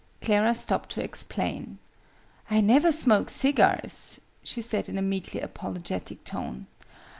Clara 0.19 0.55
stopped 0.55 0.89
to 0.93 1.03
explain. 1.03 1.77
"I 2.49 2.59
never 2.59 2.91
smoke 2.91 3.29
cigars," 3.29 4.19
she 4.41 4.59
said 4.59 4.89
in 4.89 4.97
a 4.97 5.01
meekly 5.03 5.41
apologetic 5.41 6.23
tone. 6.23 6.65